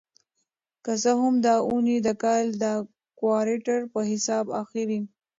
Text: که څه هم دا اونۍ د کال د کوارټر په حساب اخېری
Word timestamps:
که 0.83 0.93
څه 1.01 1.11
هم 1.21 1.35
دا 1.45 1.55
اونۍ 1.69 1.97
د 2.07 2.09
کال 2.23 2.45
د 2.63 2.65
کوارټر 3.19 3.79
په 3.93 3.99
حساب 4.09 4.45
اخېری 4.61 4.99